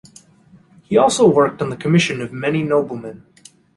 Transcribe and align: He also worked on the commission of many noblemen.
He 0.85 0.97
also 0.97 1.29
worked 1.29 1.61
on 1.61 1.69
the 1.69 1.77
commission 1.77 2.23
of 2.23 2.33
many 2.33 2.63
noblemen. 2.63 3.23